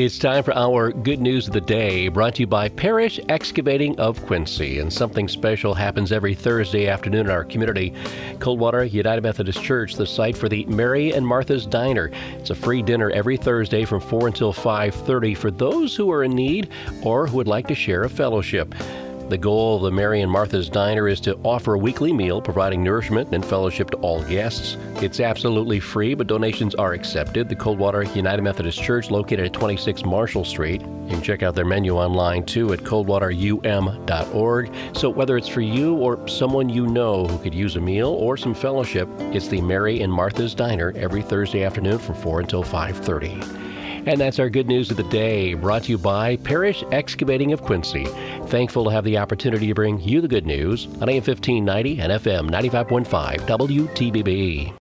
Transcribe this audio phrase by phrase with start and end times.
[0.00, 4.00] It's time for our good news of the day, brought to you by Parrish Excavating
[4.00, 4.78] of Quincy.
[4.78, 7.92] And something special happens every Thursday afternoon in our community.
[8.38, 12.10] Coldwater United Methodist Church, the site for the Mary and Martha's Diner.
[12.38, 16.30] It's a free dinner every Thursday from 4 until 5:30 for those who are in
[16.30, 16.70] need
[17.02, 18.74] or who would like to share a fellowship.
[19.30, 22.82] The goal of the Mary and Martha's Diner is to offer a weekly meal providing
[22.82, 24.76] nourishment and fellowship to all guests.
[24.96, 27.48] It's absolutely free, but donations are accepted.
[27.48, 30.80] The Coldwater United Methodist Church, located at 26 Marshall Street.
[30.80, 34.74] You can check out their menu online too at coldwaterum.org.
[34.96, 38.36] So, whether it's for you or someone you know who could use a meal or
[38.36, 43.79] some fellowship, it's the Mary and Martha's Diner every Thursday afternoon from 4 until 5:30.
[44.06, 47.62] And that's our good news of the day, brought to you by Parrish Excavating of
[47.62, 48.06] Quincy.
[48.46, 52.12] Thankful to have the opportunity to bring you the good news on AM 1590 and
[52.12, 54.76] FM 95.5 WTVB.